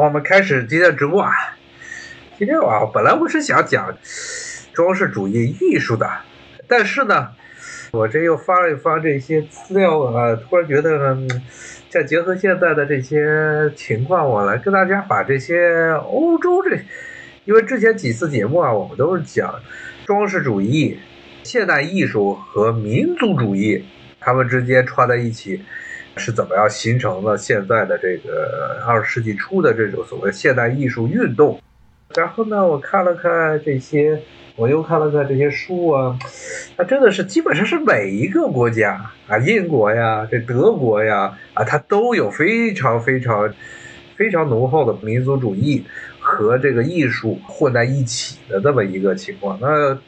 [0.00, 1.30] 我们开始今天的直播啊。
[2.38, 3.94] 今天啊，本来我是想讲
[4.72, 6.08] 装饰主义艺术的，
[6.66, 7.32] 但是呢，
[7.90, 11.28] 我这又翻了一翻这些资料啊，突然觉得，嗯，
[11.90, 16.78] 再结合现在的这些情况，我来跟大家把这些欧洲这，
[17.44, 19.54] 因为之前几次节目啊，我们都是讲
[20.06, 20.98] 装饰主义、
[21.42, 23.84] 现代艺术和民族主义，
[24.18, 25.62] 他们之间串在一起。
[26.20, 31.58] 是怎么样形成了现在的这个二十世纪初的这种所谓现代艺术运动？
[32.14, 34.20] 然后呢，我看了看这些，
[34.56, 36.18] 我又看了看这些书啊，
[36.76, 43.54] 它真的是基本上是每一个国家啊，英国呀，这德国呀，啊，它都有非常非常
[44.16, 45.86] 非常浓厚的民族主义
[46.20, 49.58] 和这个艺术混在一起的这么一个情况。
[49.60, 49.98] 那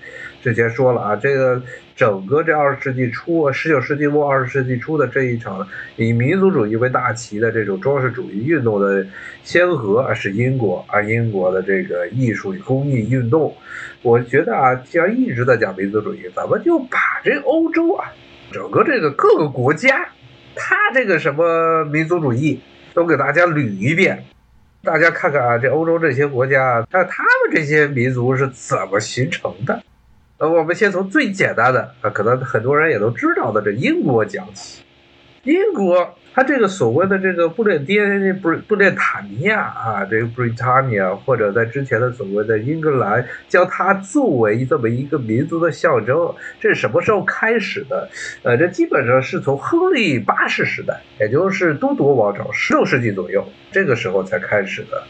[0.43, 1.63] 之前说了啊，这个。
[1.95, 9.07] 整个这二十世纪初、十九世纪末、二十世纪初的这一场以民族主义为大旗的这种装饰主义运动的
[9.45, 13.55] 先河啊，是英国啊，英国的这个艺术与工艺运动。
[14.01, 18.11] 我觉得啊，既然一直在讲民族主义，咱们就把这欧洲啊，
[18.51, 20.09] 整个这个各个国家，
[20.57, 22.61] 它这个什么民族主义
[22.95, 24.25] 都给大家捋一遍，
[24.83, 29.83] 大家看看啊，这欧洲这些国家，那他们这些民族是怎么形成的？
[30.43, 34.83] 呃，我们先从最简单的啊，可能很多人也都知道的这英国讲起，
[35.45, 36.17] 英国。
[36.35, 48.09] 他这个所谓的这个不列颠不不列塔尼亚啊，这个 Britania 或者在之前的所谓的英格兰，将它作为这么一个民族的象征，这是什么时候开始的？
[48.43, 55.03] 呃，这基本上是从亨利八世时代，也就是都铎王朝，十六世纪左右，这个时候才开始的。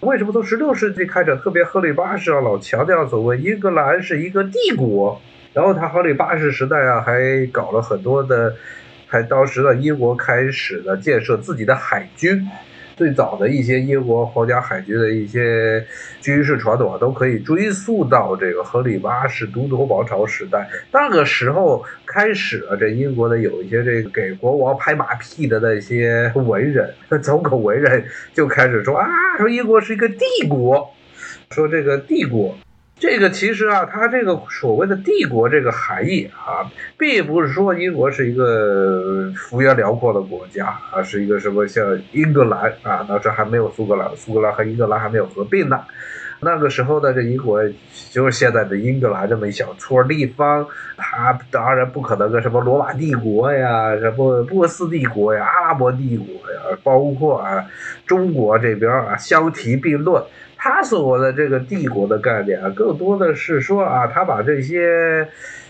[0.00, 5.20] 为什么从十六世纪开始，特别亨利八世啊，老强调所谓英格兰是一个帝国，
[5.52, 8.54] 然后他亨利八世时代啊，还搞了很多的。
[9.12, 12.48] 才当时的英国开始的建设自己的海军，
[12.96, 15.84] 最早的一些英国皇家海军的一些
[16.22, 20.66] 军事传统啊，都可以追溯到这个亨利八世都铎王朝时代。
[20.90, 29.06] 那个时候开始了，这英国的有一些这个给国王拍马屁的那些文人、走狗文人，就开始说啊，
[29.36, 30.90] 说英国是一个帝国，
[31.50, 32.56] 说这个帝国。
[33.02, 45.80] 这个其实啊，它这个所谓的帝国这个含义啊，并不是说英国是一个幅员辽阔的国家啊，是一个什么像英格兰啊，当时还没有苏格兰，苏格兰和英格兰还没有合并呢。
[46.38, 47.60] 那个时候的这英国
[48.12, 50.64] 就是现在的英格兰这么一小撮地方，
[50.96, 57.66] 它当然不可能跟什么罗马帝国呀、什么波斯帝国呀、阿拉伯帝国呀，包括啊
[58.06, 60.22] 中国这边啊相提并论。
[60.64, 65.26] 他所谓的这个帝国的概念啊，更多的是说啊，他把这些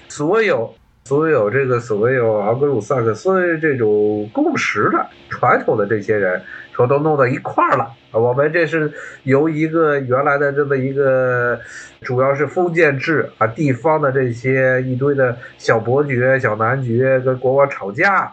[0.07, 0.71] 所有
[1.05, 6.43] 所有这个所谓有昂格鲁萨克斯这种共识的传统的这些人，
[6.73, 7.91] 说都弄到一块儿了。
[8.11, 8.93] 我们这是
[9.23, 11.59] 由一个原来的这么一个，
[12.03, 18.31] 主要是封建制啊，地方的这些一堆的小伯爵、小男爵跟国王吵架。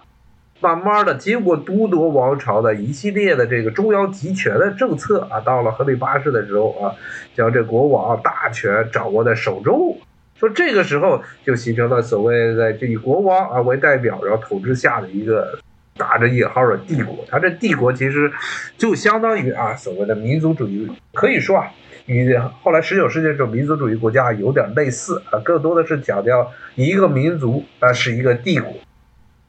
[0.61, 6.91] 慢慢的，经过都铎王朝的一系列的这个中央集权的政策啊，到了亨利八世的时候啊，
[7.33, 9.97] 将这国王大权掌握在手中，
[10.37, 15.57] 说这个时候就形成了所谓的这以国王啊为代表，然后统治下的一个
[15.95, 17.15] 打着引号的帝国。
[17.29, 18.29] 他这帝国其实
[18.77, 21.71] 就相当于啊所谓的民族主义，可以说啊
[22.05, 28.73] 与后来十九世纪这种民族主义国家有点类似啊，更多的是强调一个民族啊是一个帝国。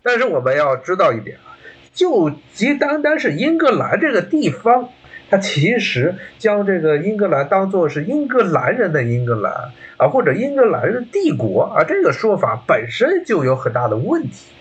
[0.03, 1.57] 但是我们要知道一点啊，
[1.93, 4.89] 就即单单是英格兰这个地方，
[5.29, 9.53] 它其实将这个英格兰当做是英格兰人的英格兰
[9.97, 14.53] 啊，或者英格兰人帝国啊，这个说法本身就有很大的问题。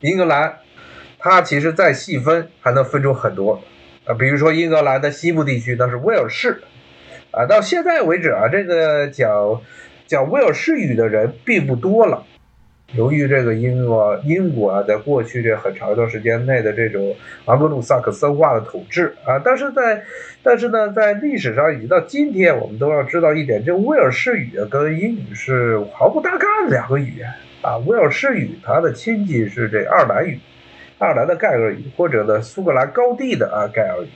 [0.00, 0.56] 英格兰，
[1.18, 3.62] 它其实再细分还能分出很多
[4.06, 6.62] 啊，比如说英格兰的西部地区那是威尔士
[7.30, 9.60] 啊，到现在为止啊，这个讲
[10.06, 12.24] 讲威尔士语的人并不多了。
[12.94, 17.14] 由于这个英国英国啊，在过去这很长一段时间内的这种
[17.46, 20.02] 昂格鲁萨克森化的统治啊，但是在
[20.42, 27.28] 但是呢，在历史上以及到今天，我们都要知道一点，这威尔士语跟英语是毫不搭嘎的两个语言
[27.62, 27.78] 啊。
[27.78, 30.38] 威尔士语它的亲戚是这爱尔兰语，
[30.98, 34.08] 爱尔兰的盖尔语，或者呢苏格兰高地的啊盖尔语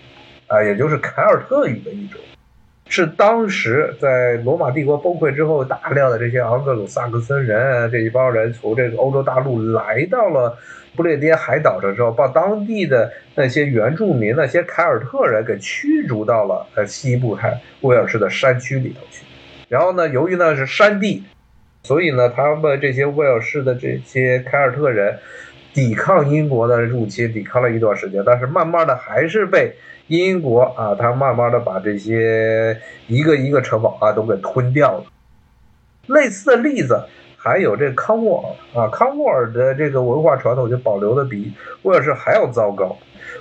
[0.48, 2.20] 啊，也就是凯尔特语的一种。
[2.88, 10.56] 是当时在罗马帝国崩溃之后，大量的这些昂格鲁萨克森人这一帮人从这个欧洲大陆来到了
[10.94, 19.24] 不列颠海岛上之后，把当地的那些原住民、那些凯尔特人给驱逐到了呃西部海威尔士的山区里头去。
[19.68, 21.24] 然后呢，由于呢是山地，
[21.82, 25.18] 所以呢他们这些威尔士的这些凯尔特人
[25.76, 29.74] 抵抗英国的入侵，抵抗了一段时间，但是慢慢的还是被
[30.06, 35.04] 英国啊，他慢慢的把这些一个一个城堡啊都给吞掉了。
[36.06, 36.98] 类似的例子
[37.36, 41.52] 还有这康沃尔啊，康沃尔的这个文化传统就保留的比
[41.82, 42.96] 威尔士还要糟糕。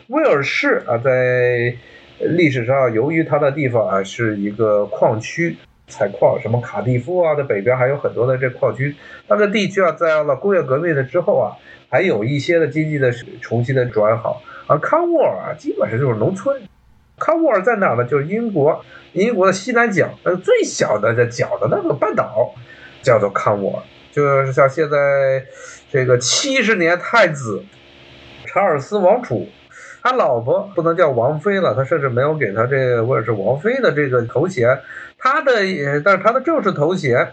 [0.07, 1.73] 威尔士啊，在
[2.19, 5.55] 历史上由于它的地方啊是一个矿区。
[5.87, 8.95] 采矿，什么卡蒂夫啊，在北边还有很多的这矿区。
[9.27, 11.53] 那个地区啊，在了工业革命的之后啊，
[11.89, 13.11] 还有一些的经济的
[13.41, 14.41] 重新的转好。
[14.67, 16.61] 而康沃尔啊，基本上就是农村。
[17.17, 18.03] 康沃尔在哪呢？
[18.03, 18.83] 就是英国，
[19.13, 22.53] 英国的西南角，呃，最小的这角的那个半岛，
[23.01, 23.83] 叫做康沃尔。
[24.11, 25.45] 就是像现在
[25.91, 27.63] 这个七十年太子
[28.45, 29.47] 查尔斯王储，
[30.01, 34.79] 他老婆不能叫王妃了，他甚至没有给他这个威尔士王妃的这个头衔。
[35.17, 37.27] 他的也，但是他的正式头衔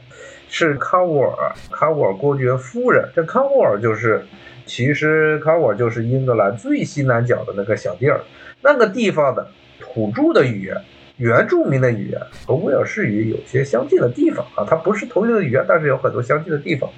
[0.48, 3.08] 是康沃尔，康沃尔公爵夫人。
[3.14, 4.24] 这康沃尔就是，
[4.64, 8.20] 其实康沃尔就是英格兰最西南角的那个小地儿，
[8.62, 9.46] 那个地方的
[9.80, 10.76] 土著的语言，
[11.16, 16.88] 原住民的语言和威尔士语有些相近的地方啊，它不是同一个语言，但是有很多相近的地方，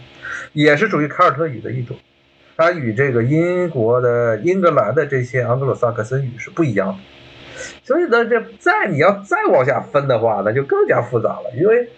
[0.52, 1.96] 也是属于凯尔特语的一种，
[2.56, 6.94] 它与这个英国的英格兰的这些盎格鲁撒克森语是不一样的。
[7.84, 11.50] 所以呢，这再你要再往下分的话，那就更加复杂了。
[11.56, 11.88] 因为，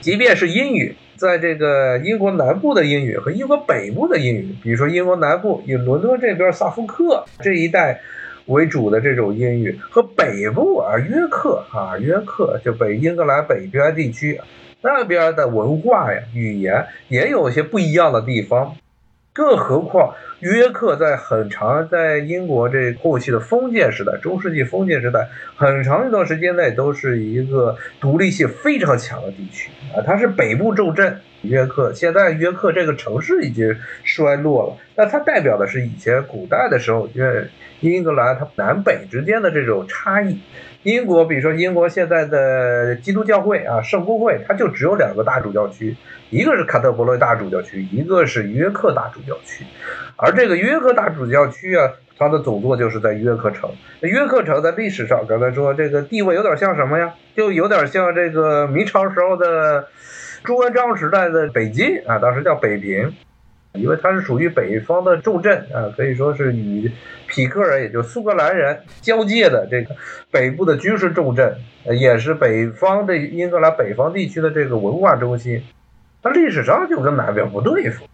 [0.00, 8.00] 即便是英语，在这个英国南部的英语和英国北部的英语，比如说英国南部以伦敦这边萨福克这一带
[8.46, 14.40] 为主的这种英语，和北部啊约克啊约克就北英格兰北边地区
[14.82, 18.76] 那边的文化呀语言也有些不一样的地方。
[19.36, 30.00] 更何况，约克在很长，在英国这后期的封建时代，中世纪封建时代，很长一段时间内都是一个独立性非常强的地区啊。
[30.06, 34.76] 它是北部重镇约克，现在约克这个城市已经衰落了。
[34.94, 37.46] 那它代表的是以前古代的时候，因为
[37.80, 40.40] 英格兰它南北之间的这种差异。
[40.86, 45.96] 英国，比如说英国现在的基督教会啊，圣公会，它就只有两个大主教区，
[46.30, 49.64] 一个是坎特伯雷大主教区，一个是约克大主教区。
[50.14, 53.68] 而这个约克大主教区啊，它的总座就是在约克城。
[54.02, 57.12] 约克城在历史上，刚才说这个地位有点像什么呀？
[57.34, 59.88] 就有点像这个明朝时候的
[60.44, 63.12] 朱元璋时代的北京啊，当时叫北平。
[63.78, 66.90] 因为它是属于北方的重镇啊，可以说是与
[67.26, 69.94] 匹克人，也就苏格兰人交界的这个
[70.30, 71.56] 北部的军事重镇，
[71.98, 75.62] 也是北方的英格兰北方地区的这个文化中心。
[76.22, 78.04] 它历史上就跟南边不对付，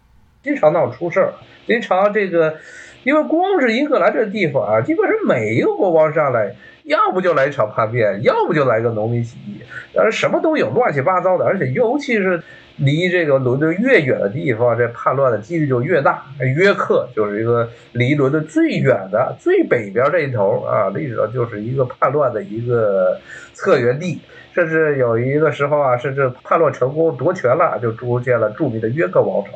[0.43, 1.33] 经常闹出事儿，
[1.65, 2.57] 经常这个，
[3.03, 9.61] 因为光是英格兰这地方啊，基本上每一个国王上来，要不就来一场叛变，要不就来个农民起义，
[9.95, 12.41] 呃，什么都有，乱七八糟的，而且尤其是。
[12.77, 16.23] 离这个伦敦越远的地方，这叛乱的几率就越大。
[16.39, 23.19] 约克就是一个离伦敦最远的、最北边这一头啊，历史上就是一个叛乱的一个
[23.53, 24.19] 策源地。
[24.55, 29.51] 甚至有一个时候啊，甚至叛乱成功夺权了，就出现了著名的约克王朝，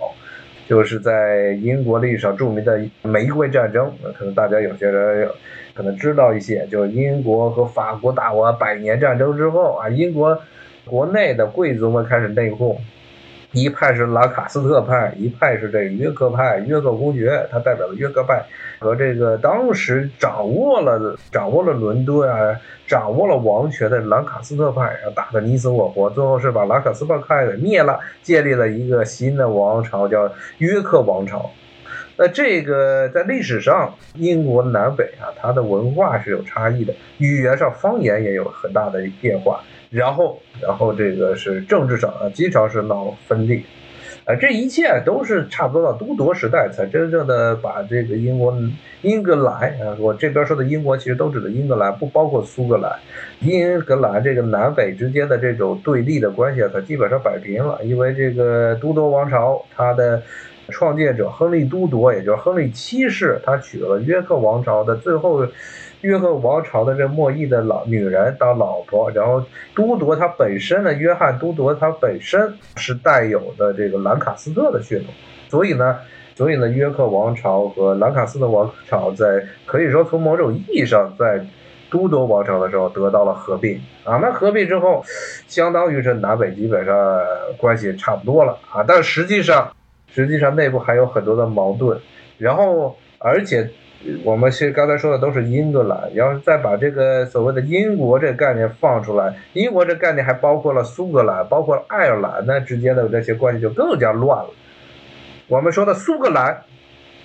[0.68, 3.92] 就是在英国历史上著名的玫瑰战争。
[4.18, 5.30] 可能大家有些人
[5.74, 10.40] 可能知道一些，就是英国和法国打完百年战争之后啊，英国
[10.86, 12.78] 国内的贵族们开始内讧。
[13.54, 16.58] 一派是兰卡斯特派，一派是这个约克派。
[16.60, 18.44] 约克公爵他代表的约克派，
[18.80, 31.50] 和这个当时掌握了掌握了伦敦啊，掌握了王权的兰卡斯特派，然后打得你死我活，最后是把兰卡斯特派给灭了，建立了一个新的王朝，叫约克王朝。
[32.18, 39.64] 那这个在历史上，英国南北啊，它的文化是有差异的，语言上方言也有很大的变化。
[39.90, 43.62] 然后，然后这个是政治上啊，经常是闹分裂，
[44.26, 48.54] 啊，这一切都是差不多到都铎时代才真正的把这个英国
[49.02, 52.92] 英格兰啊，我这边说的英国其实都指的英格兰，不包括苏格兰。
[53.40, 60.22] 英格兰这个南北之间的这种对立的关系啊，它基本上摆平了，因为这个都铎王朝它的
[60.70, 65.48] 创建者亨利都铎，也就是亨利七世，他娶了约克王朝的最后。
[66.02, 69.44] 约克王朝的这莫裔的老女人当老婆，然后
[69.76, 75.08] 都铎他本身呢，约翰都铎他本身是带有的这个兰卡斯特的血统，
[75.50, 75.98] 所以呢，
[76.36, 81.44] 所以呢，约克王朝和兰卡斯特王朝在可以说从某种意义上在
[81.90, 85.04] 都铎王朝的时候得到了合并啊，那合并之后，
[85.48, 86.96] 相当于是南北基本上
[87.58, 89.74] 关系差不多了啊，但实际上
[90.12, 92.00] 实际上内部还有很多的矛盾，
[92.38, 93.68] 然后而且。
[94.24, 104.50] 我们是刚才说的都是英格兰，要是再把这个所谓的英国这个概念放出来，英国这概念还包括了苏格兰，包括爱尔兰那之间的这些关系就更加乱了。
[105.48, 106.62] 我们说的苏格兰，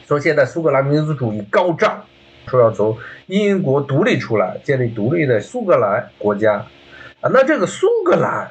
[0.08, 2.04] 说现在苏格兰民族主义高涨，
[2.46, 6.64] 说要从英国独立出来，建立独立的苏格兰国家
[7.20, 7.30] 啊。
[7.32, 8.50] 那这个苏格兰，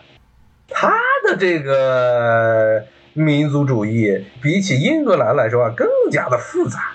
[0.69, 0.93] 它
[1.27, 6.91] 的这个民族主义比起英格兰来说啊，更加的复杂。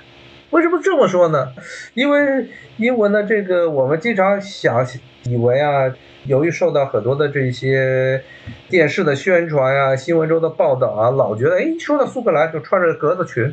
[0.51, 1.53] 为什么这么说呢？
[1.95, 4.87] 因为英文的这个我们经常想
[5.25, 5.93] 以为啊，
[6.25, 8.23] 由于受到很多的这些
[8.69, 13.53] 电视的宣传呀、新闻中的报道啊，老觉得哎，说到苏格兰就穿着格子裙，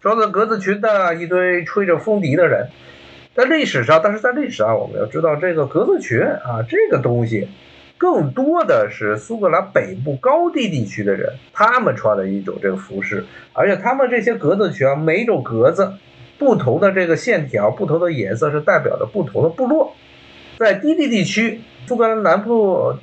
[0.00, 2.68] 穿着格子裙的一堆吹着风笛的人。
[3.34, 7.48] 在历史上，但是在历史上，我们要知道这个格子裙啊，这个东西
[7.98, 15.92] 更多的是苏格兰北部高地地区的人他们穿的一种这个服饰，而且他们这些格子裙啊，每一种格子。
[16.42, 19.94] 不同的这个线条，不同的颜色是代表着不同的部落。
[20.58, 22.94] 在低地地区，苏格兰南部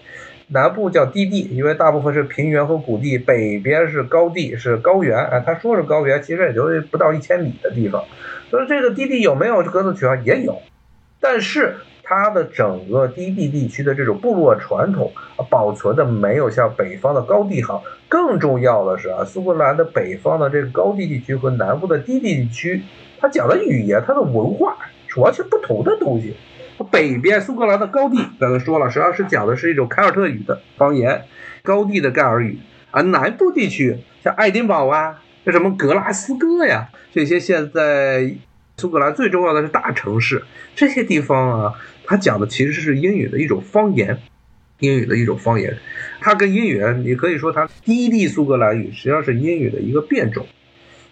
[0.47, 5.17] 南部叫低地，因为大部分是平原和谷地；北边是高地，是高原。
[5.17, 8.03] 啊，他说是高原，其实也就不到一千米的地方。
[8.49, 10.17] 所以这个低地有没有格子裙啊？
[10.25, 10.61] 也有，
[11.21, 15.13] 但是它的整个低地地区的这种部落传统
[15.49, 17.83] 保存的没有像北方的高地好。
[18.09, 22.83] 更重要的是啊，苏格兰的北方的这个高地地区和南部的低地地区。
[23.19, 26.35] 他讲的语言，他的文化是完全不同的东西。
[26.91, 31.23] 北边苏格兰的高地，刚才说了，实际上是讲的是一种凯尔特语的方言，
[31.61, 32.57] 高地的盖尔语。
[32.91, 38.33] 而南部地区，像爱丁堡啊，像什么格拉斯哥呀，这些现在
[38.77, 40.41] 苏格兰最重要的是大城市，
[40.73, 41.73] 这些地方啊，
[42.05, 44.17] 他讲的其实是英语的一种方言，
[44.79, 45.77] 英语的一种方言。
[46.21, 50.47] 它跟英语，你可以说它低地苏格兰语实际上是英语的一个变种。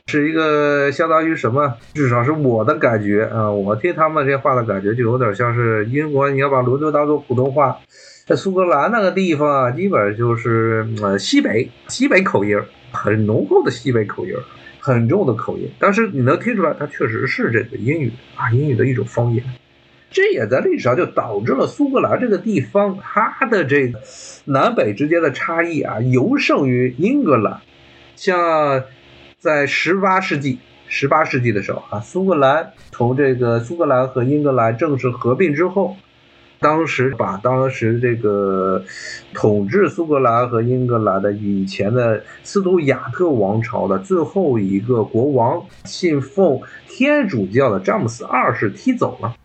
[0.07, 1.75] 是一个相当于什么？
[1.93, 6.29] 至少是我的感觉啊，我听他们这话的感觉，就有点像是英国。
[6.29, 7.77] 你要把伦敦当做普通话，
[8.25, 12.57] 在苏格兰那个地方啊，基本上就是呃西北西北口音，
[12.93, 14.33] 很浓厚的西北口音，
[14.79, 15.69] 很重的口音。
[15.77, 19.43] 但是你能听出来，它确实是这个英语啊，英语的一种方言。
[20.09, 23.99] 这也在历史上就导致了苏格兰这个地方，它的这个
[24.45, 27.59] 南北之间的差异啊，尤胜于英格兰，
[28.15, 28.83] 像。
[29.39, 35.95] 在十八世纪，十八世纪的时候啊，苏格兰从这个苏格兰和英格兰正式合并之后，
[36.59, 38.83] 当时把当时这个
[39.35, 49.35] 统治苏格兰和英格兰的以前的斯图亚特王朝的最后一个国王，信奉天主教的詹姆斯二世踢走了。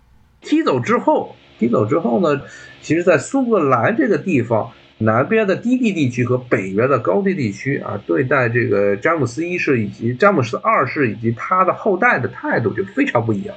[0.41, 2.41] 踢走之后，踢走之后呢，
[2.81, 4.73] 其实，在苏格兰这个地方。
[5.05, 13.55] 南边的低地地区和北边的高地地区啊，对待这个詹姆斯一世以及詹姆斯二世以及他的后代的态度就非常不一样。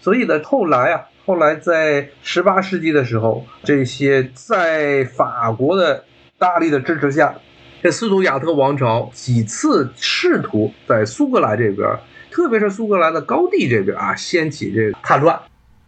[0.00, 6.04] 所以呢，后来啊，后来在十八世纪的时候，这些在法国的
[6.38, 7.34] 大力的支持下，
[7.82, 11.98] 这斯图亚特王朝几次试图在苏格兰这边，
[12.30, 15.38] 特别是苏格兰的高地这边啊，掀起这个叛乱，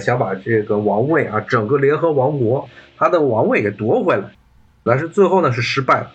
[0.01, 4.25] 想把这个王位啊，整个联合王国他的王位给夺回来。
[4.83, 6.11] 但是最后呢是失败了，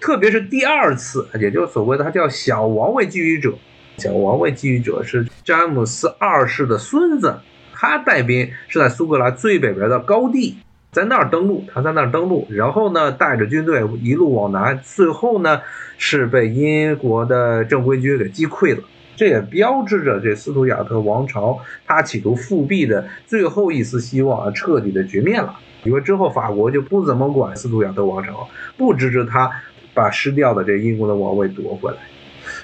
[0.00, 3.54] 特别是第二次，也就是所谓的他叫小王位觊觎者，
[3.98, 7.38] 小王位觊觎者是詹姆斯二世的孙子，
[7.74, 10.56] 他带兵是在苏格兰最北边的高地，
[10.92, 15.60] 在那儿登陆，他在那儿登陆，然后呢带着军队一路往南，最后呢
[15.98, 18.82] 是被英国的正规军给击溃了，
[19.14, 25.54] 这也标志着这斯图亚特王朝他企图复辟的最后一丝希望啊彻底的绝灭了。
[25.84, 29.50] 因为之后法国就不怎么管斯图亚特王朝，不支持他
[29.94, 31.98] 把失掉的这英国的王位夺回来。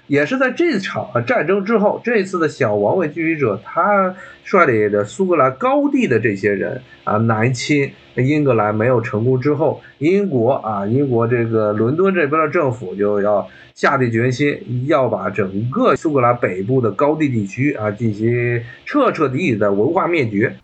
[0.09, 20.57] 也是在这场战争之后，这次的小王位觊觎者他率领的苏格兰高地的这些人啊南侵英格兰没有成功之后，英国啊英国这个伦敦这边的政府就要下定决心要把整个苏格兰北部的高地地区啊进行彻彻底底的文化灭绝。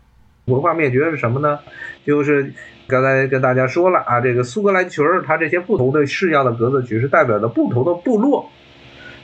[0.46, 1.58] 文化灭绝是什么呢？
[2.04, 2.52] 就是
[2.88, 8.50] 刚才跟大家说了啊，这个苏格兰裙儿，它这些不同的式样的格子裙是代表着不同的部落。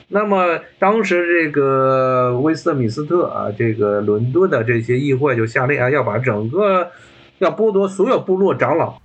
[0.07, 6.89] 那么当时这个威斯特敏斯特啊，这个伦敦的这些议会就下令啊，要把整个
[7.39, 8.99] 要剥夺所有部落长老、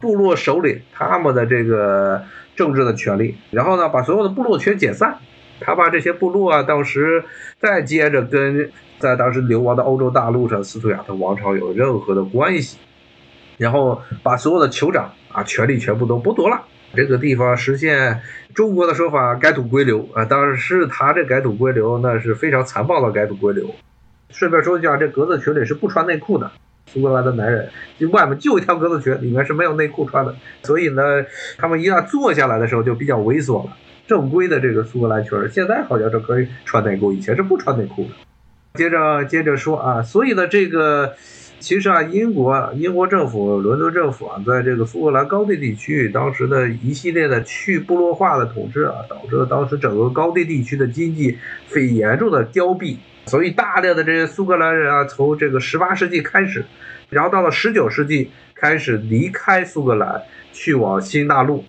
[0.00, 2.22] 部落首领他们的这个
[2.56, 5.18] 政治的权利，然后呢，把所有的部落全解散。
[5.60, 7.24] 他把这些部落啊，当时
[7.58, 12.78] 再接着跟在当时流亡的欧洲大陆上斯图亚特王朝有任何的关系，
[13.58, 16.62] 然后把所有的酋长啊权力全部都剥夺了。
[16.94, 18.20] 这个地方实现
[18.52, 23.70] 中国的说法改土归流啊，当时他这改土归流那是非常残暴的改土归流。
[24.28, 26.50] 顺便说一下，这格子裙里是不穿内裤的，
[26.86, 27.68] 苏格兰的男人
[28.10, 30.34] 外面就一条格子裙，里面是没有内裤穿的。
[30.62, 31.02] 所以呢，
[31.58, 33.76] 他们一旦坐下来的时候就比较猥琐了。
[34.10, 38.10] 正规的这个苏格兰裙，现在好像是可以穿内裤，以前是不穿内裤的。
[38.74, 41.14] 接着接着说啊，所以呢，这个
[41.60, 51.38] 其实啊，英国英国政府、伦敦政府啊，在这个苏格兰高地地区，当时的一系列的去部落化的统治啊，导致了当时整个高地地区的经济
[51.68, 52.96] 非严重的凋敝。
[53.26, 56.64] 所以，大量的这些苏格兰人啊，从这个十八世纪开始，
[57.10, 60.20] 然后到了十九世纪，开始离开苏格兰，
[60.52, 61.64] 去往新大陆。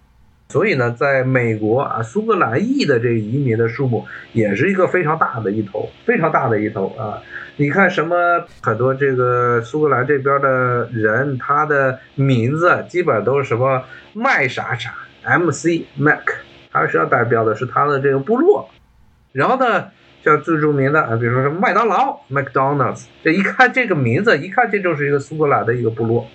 [0.51, 7.23] 所以呢，在美国啊，苏格兰裔的这个移民的数目也是一个非常大的一头，非常大的一头啊！
[7.55, 13.81] 你看，什么很多这个苏格兰这边的人，他的名字基本都是什么
[14.11, 14.93] 麦啥啥
[15.23, 15.85] ，M.C.
[15.97, 16.27] Mac，
[16.69, 18.69] 它实际上代表的是他的这个部落。
[19.31, 19.85] 然后呢？
[20.23, 26.27] 像最著名的啊，比如说什么麦当劳 （McDonald's），这一看这个名字，一看这就是一个苏格兰的一个部落，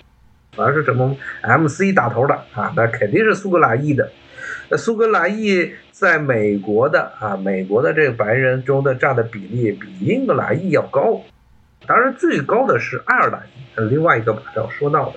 [0.57, 4.11] 反正是什么 MC 打头的啊，那肯定是苏格兰裔的。
[4.69, 11.21] 那苏格兰裔在美国的啊，美国的这个白人中的占的比例比英格兰裔要高，
[11.85, 15.15] 当然最高的是爱尔兰裔，另外一个马上要说到的。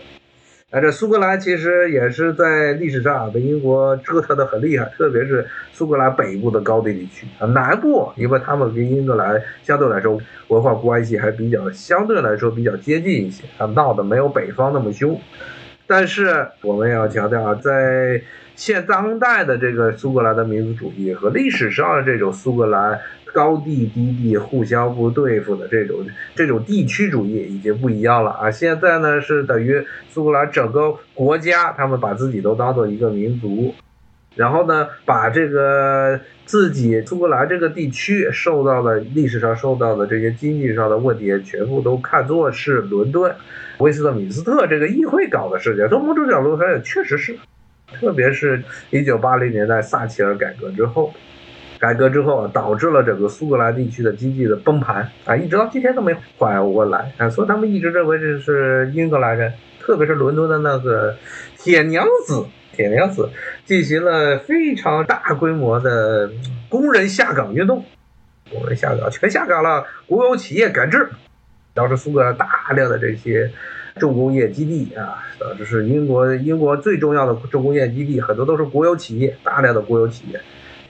[0.70, 15.20] 啊，这苏格兰其实也是在历史上被英国折腾的很厉害，特别是苏格兰北部的高地地区啊，南部因为他们跟英格兰相对来说文化关系还比较相对来说比较接近一些，啊，闹得没有北方那么凶。
[15.88, 18.22] 但是我们要强调啊，在
[18.54, 23.00] 现当代的这个苏格兰的民族主义和历史上的这种苏格兰。
[23.32, 28.50] 高地低地互相不对付的这种这种地区主义已经不一样了啊！
[28.50, 33.74] 现在呢是等于苏格兰整个国家，他们把自己都当做一个民族，
[34.34, 43.34] 然后呢把这个自己苏格兰这个地区受到的历史上受到的这些经济上的问题，全部都看作是伦敦
[43.78, 45.88] 威斯特敏斯特这个议会搞的事情。
[45.88, 47.36] 从某种角度上也确实是，
[48.00, 51.12] 特别是一九八零年代撒切尔改革之后。
[51.80, 61.16] 改革之后啊，导致了整个苏格兰地区的经济的崩盘啊，一直到今天都没缓过来啊，所以他们一直认为这是英格兰人，特别是伦敦的那个
[61.56, 63.30] 铁娘子，铁娘子
[63.64, 66.30] 进行了非常大规模的
[66.68, 67.82] 工人下岗运动，
[68.52, 71.08] 工人下岗全下岗了，国有企业改制，
[71.72, 73.50] 导致苏格兰大量的这些
[73.96, 80.38] 重工业基地啊，导致是英国英国最重要的重工业基地，很多都是国有企业，大量的国有企业。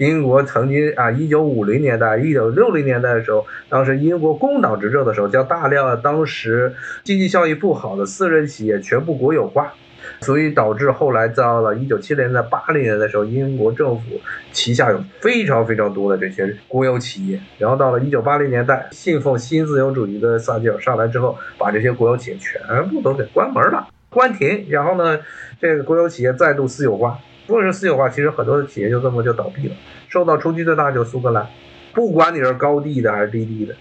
[0.00, 6.72] 英国曾经啊，一九五零年代、一九六零年代的时候，当时英国工党执政的时候，将大量当时
[7.04, 9.74] 经济效益不好的私人企业全部国有化，
[10.22, 14.18] 所以导致后来到了一九七零年代、八零年的时候，英国政府
[14.52, 17.38] 旗下有非常非常多的这些国有企业。
[17.58, 24.64] 然后到了一九八零年代，信奉新自由主义的撒切尔上来之后，把这些国有企业全部都给关门了、关停。
[24.70, 25.20] 然后呢，
[25.60, 27.18] 这个国有企业再度私有化。
[27.50, 29.74] 如果是私有化，其实很多的企业就这么就倒闭了。
[30.08, 31.44] 受到冲击最大就是苏格兰，
[31.92, 33.74] 不管你是高地的还是低地的。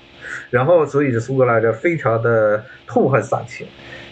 [0.49, 3.69] 然后，所以这苏格兰就非常的痛恨撒切尔。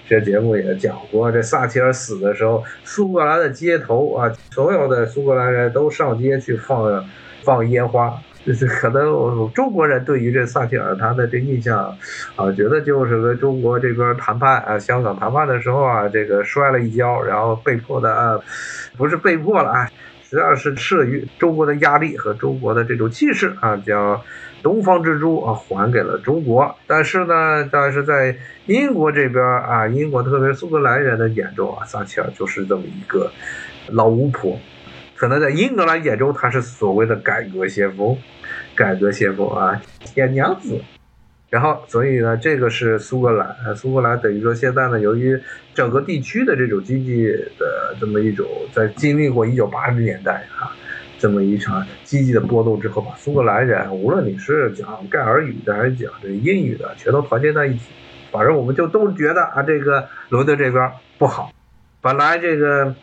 [0.07, 7.03] 这节目也讲过，这撒切尔死的时候，苏格兰的街头啊，所有的苏格兰人都上街去放
[7.41, 8.13] 放烟花。
[8.47, 11.93] 就是可能中国人对于这撒切尔他的这印象
[12.37, 18.39] 啊，觉得就是跟中国这边谈判啊，香港谈判的时候啊，这个摔了一跤，然后被迫的啊，
[18.95, 19.85] 不是被迫了啊，
[20.23, 24.21] 实际上是慑于中国的压力和中国的这种气势啊，将
[24.63, 26.73] 东方之珠啊还给了中国。
[26.87, 28.33] 但是呢，但是在
[28.67, 33.29] 英国这边啊，英国特别苏格兰人的眼中啊，撒切尔就是这么一个
[33.89, 34.57] 老巫婆。
[35.17, 38.15] 可能在英格兰眼中，他是所谓的改革先锋，
[38.75, 40.79] 改革先锋啊，铁娘子。
[41.49, 45.35] 然后，所以呢，这个是苏格兰，苏格兰等于说现在呢，由于
[45.73, 47.25] 整个地区的这种经济
[47.57, 50.69] 的这么一种，在经历过一九八零年代啊
[51.17, 57.85] 这么一场经济的波动之后，把苏格兰人，无论你是讲盖尔语的还是讲这英语的，全都团结在一起。
[58.29, 61.51] 反正我们就都觉得啊，这个伦敦这边不好，
[62.01, 62.93] 本来这个。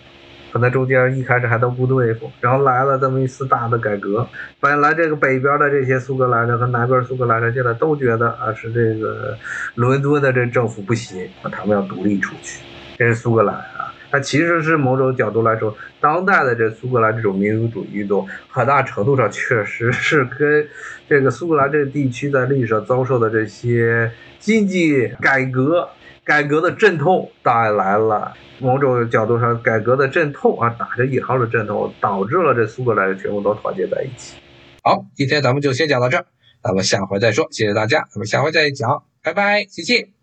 [0.55, 4.25] 可能中间一开始还都不对付，然后来了这么一次大的改革。
[4.61, 9.37] 本来这个北边的这些苏格兰人和南边苏格兰人现在都觉得啊，是这个
[9.75, 12.63] 伦敦的这政府不行，他们要独立出去。
[12.97, 20.65] 这是苏格兰啊，它其实是某种角度来说，当代的这苏格兰这种民族主义运动，很大程度上确实是跟
[21.09, 25.89] 这个苏格兰这个地区在历史上遭受的这些经济改革。
[26.25, 34.37] 改革的阵痛带来了某种角度上改革的阵痛啊，打着引号的阵痛，导致了这苏格兰人全部都团结在一起。
[34.83, 36.25] 好，今天咱们就先讲到这儿，
[36.63, 37.47] 咱们下回再说。
[37.51, 40.14] 谢谢大家，咱们下回再讲，拜拜，谢谢。